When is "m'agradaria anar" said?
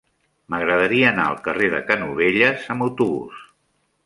0.53-1.27